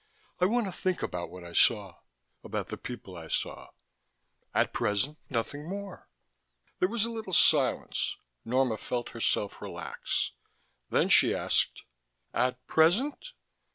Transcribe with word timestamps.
I 0.39 0.45
want 0.45 0.65
to 0.65 0.71
think 0.71 1.03
about 1.03 1.29
what 1.29 1.43
I 1.43 1.53
saw, 1.53 1.99
about 2.43 2.69
the 2.69 2.75
people 2.79 3.15
I 3.15 3.27
saw. 3.27 3.69
At 4.51 4.73
present, 4.73 5.19
nothing 5.29 5.69
more." 5.69 6.09
There 6.79 6.89
was 6.89 7.05
a 7.05 7.11
little 7.11 7.33
silence. 7.33 8.17
Norma 8.43 8.77
felt 8.79 9.09
herself 9.09 9.61
relax. 9.61 10.31
Then 10.89 11.07
she 11.07 11.35
asked: 11.35 11.83
"At 12.33 12.65
present?" 12.65 13.33